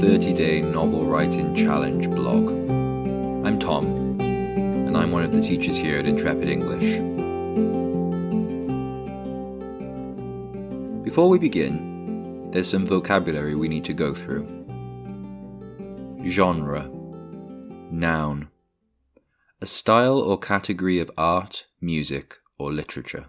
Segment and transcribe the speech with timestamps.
[0.00, 2.48] 30 day novel writing challenge blog.
[3.46, 6.98] I'm Tom, and I'm one of the teachers here at Intrepid English.
[11.04, 14.44] Before we begin, there's some vocabulary we need to go through.
[16.28, 16.90] Genre
[17.92, 18.48] Noun
[19.60, 23.26] A style or category of art, music, or literature.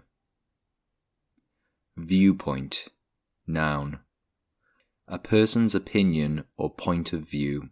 [1.96, 2.88] Viewpoint
[3.46, 4.00] Noun
[5.16, 7.70] a person's opinion or point of view.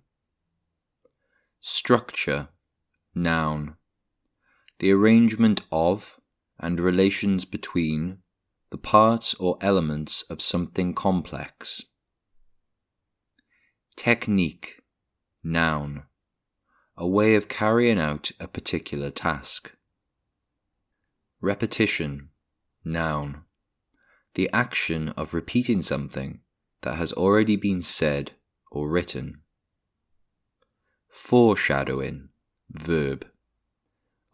[1.60, 2.48] Structure,
[3.14, 3.74] noun.
[4.78, 6.18] The arrangement of
[6.58, 8.20] and relations between
[8.70, 11.82] the parts or elements of something complex.
[13.94, 14.80] Technique,
[15.42, 16.04] noun.
[16.96, 19.76] A way of carrying out a particular task.
[21.42, 22.30] Repetition,
[22.86, 23.42] noun.
[24.32, 26.40] The action of repeating something
[26.84, 28.32] that has already been said
[28.70, 29.40] or written.
[31.08, 32.28] Foreshadowing,
[32.70, 33.26] verb.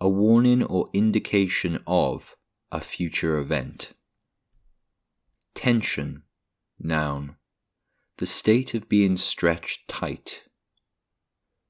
[0.01, 2.37] A warning or indication of
[2.73, 3.93] a future event.
[5.55, 6.25] Tension,
[6.77, 7.37] noun.
[8.17, 10.43] The state of being stretched tight.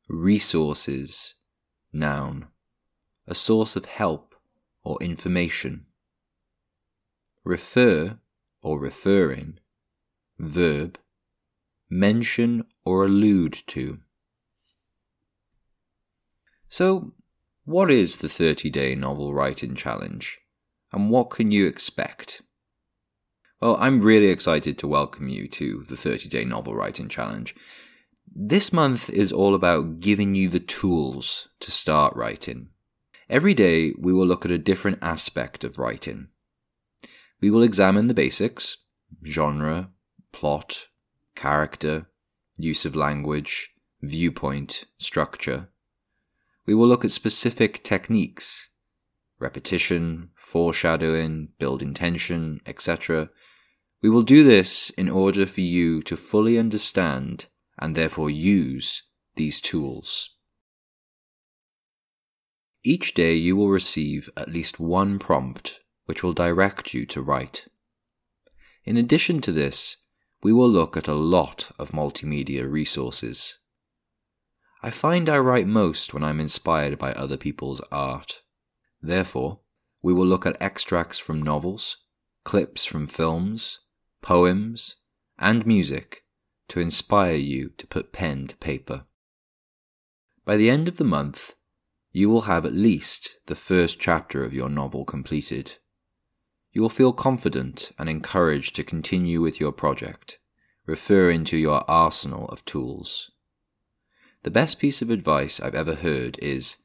[0.09, 1.35] Resources,
[1.93, 2.47] noun.
[3.27, 4.35] A source of help
[4.83, 5.85] or information.
[7.45, 8.19] Refer
[8.63, 9.59] or referring,
[10.41, 10.99] verb,
[11.89, 13.99] mention or allude to.
[16.69, 17.13] So,
[17.65, 20.39] what is the 30 day novel writing challenge?
[20.93, 22.43] And what can you expect?
[23.61, 27.55] Well, I'm really excited to welcome you to the 30 day novel writing challenge.
[28.33, 32.69] This month is all about giving you the tools to start writing.
[33.29, 36.29] Every day, we will look at a different aspect of writing.
[37.41, 38.79] We will examine the basics
[39.25, 39.91] genre,
[40.33, 40.89] plot,
[41.35, 42.07] character,
[42.57, 43.71] use of language,
[44.03, 45.69] viewpoint, structure.
[46.67, 48.69] We will look at specific techniques
[49.41, 53.31] repetition, foreshadowing, building tension, etc.
[54.03, 57.47] We will do this in order for you to fully understand
[57.79, 59.05] and therefore use
[59.37, 60.37] these tools.
[62.85, 67.67] Each day you will receive at least one prompt which will direct you to write.
[68.85, 69.99] In addition to this,
[70.43, 73.59] we will look at a lot of multimedia resources.
[74.83, 78.43] I find I write most when I'm inspired by other people's art.
[79.03, 79.61] Therefore,
[80.03, 81.99] we will look at extracts from novels,
[82.45, 83.81] clips from films,
[84.23, 84.97] poems,
[85.39, 86.25] and music
[86.69, 89.05] to inspire you to put pen to paper.
[90.47, 91.55] By the end of the month,
[92.13, 95.77] you will have at least the first chapter of your novel completed
[96.73, 100.39] you will feel confident and encouraged to continue with your project,
[100.87, 103.31] referring to your arsenal of tools.
[104.43, 106.79] The best piece of advice I've ever heard is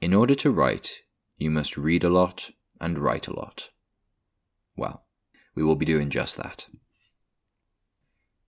[0.00, 1.02] in order to write,
[1.36, 3.70] you must read a lot and write a lot.
[4.76, 5.04] Well,
[5.54, 6.66] we will be doing just that.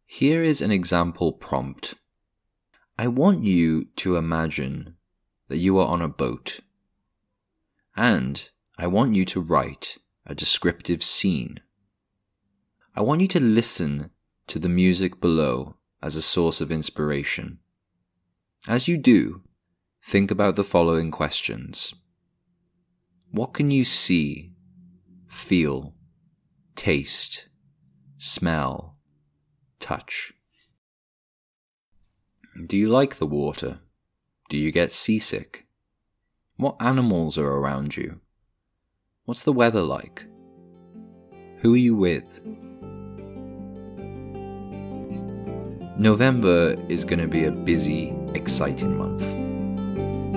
[0.05, 1.95] Here is an example prompt.
[2.99, 4.97] I want you to imagine
[5.49, 6.61] that you are on a boat,
[7.95, 8.49] and
[8.79, 9.99] I want you to write
[10.29, 11.59] a descriptive scene.
[12.95, 14.11] I want you to listen
[14.49, 17.61] to the music below as a source of inspiration.
[18.69, 19.43] As you do,
[20.03, 21.95] think about the following questions
[23.31, 24.53] What can you see,
[25.29, 25.95] feel,
[26.77, 27.49] taste,
[28.19, 28.99] smell,
[29.81, 30.35] touch?
[32.67, 33.81] Do you like the water?
[34.51, 35.67] Do you get seasick?
[36.57, 38.21] What animals are around you?
[39.29, 40.25] What's the weather like?
[41.59, 42.41] Who are you with?
[45.99, 49.23] November is going to be a busy, exciting month.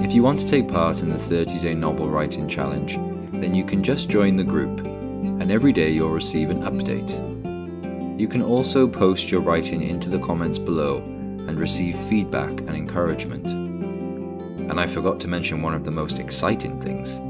[0.06, 2.98] If you want to take part in the 30 day novel writing challenge,
[3.32, 8.20] then you can just join the group, and every day you'll receive an update.
[8.20, 13.48] You can also post your writing into the comments below and receive feedback and encouragement.
[13.48, 17.22] And I forgot to mention one of the most exciting things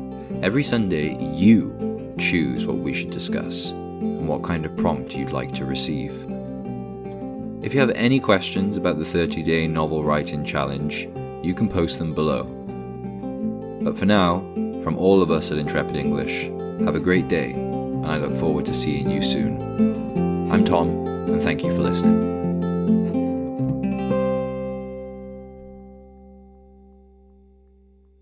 [0.41, 5.53] Every Sunday, you choose what we should discuss and what kind of prompt you'd like
[5.53, 6.13] to receive.
[7.63, 11.07] If you have any questions about the 30 day novel writing challenge,
[11.43, 12.45] you can post them below.
[13.83, 14.39] But for now,
[14.81, 16.45] from all of us at Intrepid English,
[16.85, 19.61] have a great day, and I look forward to seeing you soon.
[20.51, 22.40] I'm Tom, and thank you for listening.